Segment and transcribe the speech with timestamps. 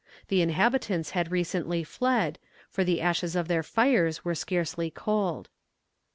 [0.29, 2.39] The inhabitants had recently fled,
[2.71, 5.47] for the ashes of their fires were scarcely cold.